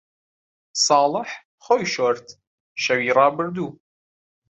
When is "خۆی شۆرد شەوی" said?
1.63-3.09